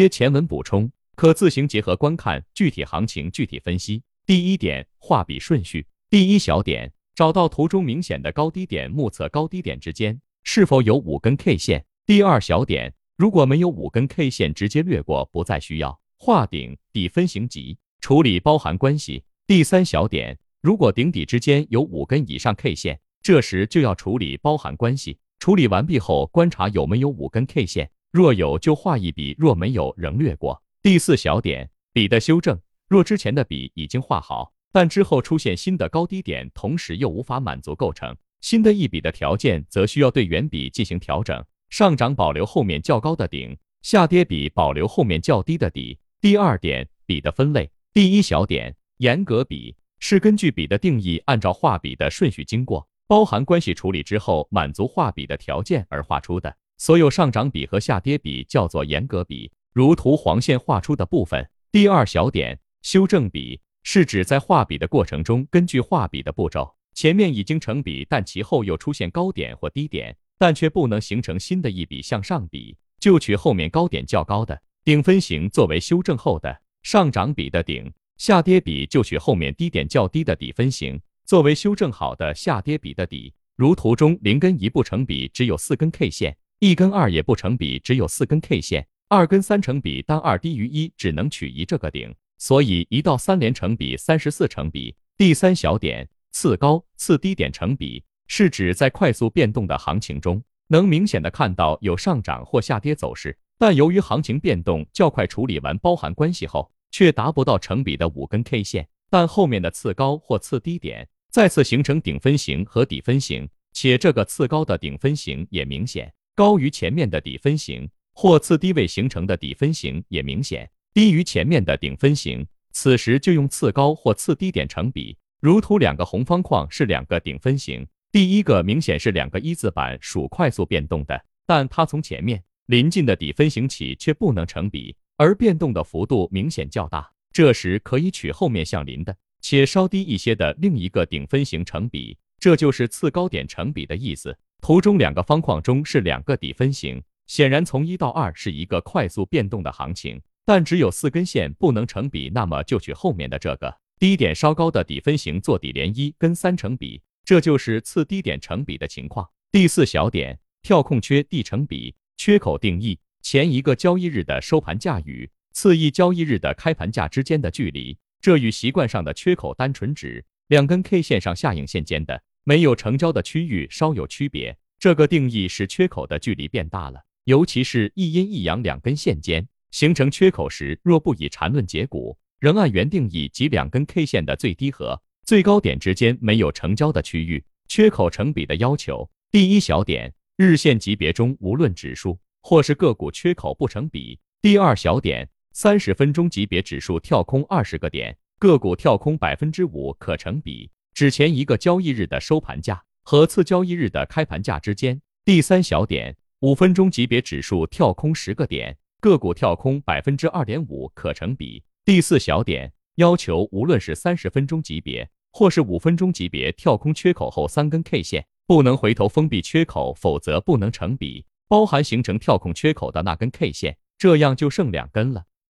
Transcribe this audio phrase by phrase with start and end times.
[0.00, 4.02] 接前文补充，可自行结合观看具体行情具体分析。
[4.24, 5.86] 第一点，画笔顺序。
[6.08, 11.84] 第一小点，找到图中明显的高低点，目测高低点之间是否有五根 K 线。
[12.06, 19.22] 第二小点，如果没有五根 K 线，直接略过，不再需要画顶底分型级处理包含关系。
[19.46, 25.18] 第三小点，如果顶底之间有五根以上 K 线，这时就要处理包含关系。
[25.38, 30.60] 处理完毕后，观察有没有五根 K 线，若有就画一笔，若没有仍略过。
[30.82, 32.60] 第四小点，笔的修正。
[32.88, 41.44] 若之前的笔已经画好，但之后出现新的高低点，同时又无法满足构成新的一笔的条件，则需要对原笔进行调整。
[41.68, 45.96] 上涨保留后面较高的顶，下跌笔保留后面较低的底。
[46.20, 47.70] 第二点，笔的分类。
[47.92, 52.88] 第一小点，严格笔是根据笔的定义，按照画笔的顺序经过。
[53.06, 61.46] 包含关系处理之后，满足画笔的条件而画出的所有上涨笔和下跌笔叫做严格笔，如图黄线画出的部分。
[61.70, 80.98] 第二小点，修正笔是指在画笔的过程中，根据画笔的步骤，前面已经成笔，但其后又出现高点或低点，但却不能形成新的一笔向上笔，就取后面高点较高的顶分型作为修正后的上涨笔的顶；下跌笔就取后面低点较低的底分型。
[81.26, 92.14] 作为修正好的下跌笔的底，如图中零根一不成笔，只有四根 K 线；一根二也不成比，只有四根 K 线；二根三成比，当二低于一，只能取一这个顶。
[92.36, 94.94] 所以一到三连成比，三十四成比。
[95.16, 111.08] 第三小点，次高次低点成比，是指在快速变动的行情中，能明显的看到有上涨或下跌走势，但由于行情变动较快，处理完包含关系后，却达不到成比的五根 K 线，但后面的次高或次低点。
[111.30, 122.46] 再次形成顶分型和底分型，且这个次高的顶分型也明显高于前面的底分型，或次低位形成的底分型也明显低于前面的顶分型。
[122.72, 125.14] 此时就用次高或次低点成比。
[125.42, 139.14] 如图两个红方框是两个顶分型，第一个明显是两个一字板，属快速变动的，但它从前面临近的底分型起却不能成比，而变动的幅度明显较大，这时可以取后面相邻的。
[139.42, 144.36] 且稍低一些的另一个顶分型成比，这就是次高点成比的意思。
[144.62, 159.28] 图中两个方框中是两个底分型，显然从一到二是一个快速变动的行情，但只有四根线不能成比，那么就取后面的这个低点稍高的底分型做底连一跟三成比，这就是次低点成比的情况。
[159.52, 167.98] 第四小点，跳空缺地成比，缺口定义前一个交易日的收盘价与次一交易日的开盘价之间的距离。
[168.20, 174.56] 这与习惯上的缺口单纯指两根 K 线上下影线间的没有成交的区域稍有区别。
[174.78, 189.10] 这个定义使缺口的距离变大了，尤其是一阴一阳两根线间形成缺口时，若不以缠论解股，仍按原定义及两根 K 线的最低和最高点之间没有成交的区域，缺口成比的要求。
[189.30, 194.18] 第一小点，日线级别中无论指数或是个股缺口不成比。
[194.40, 195.28] 第二小点。
[195.52, 205.00] 三十分钟级别指数跳空二十个点，个股跳空百分之五可成比，指前一个交易日的收盘价和次交易日的开盘价之间。
[205.24, 211.64] 第三小点，五分钟级别指数跳空十个点，个股跳空百分之二点五可成比。
[211.86, 225.24] 第四小点，要求无论是三十分钟级别或是五分钟级别跳空缺口后三根 K 线不能回头封闭缺口，否则不能成比，包含形成跳空缺口的那根 K 线，这样就剩两根了。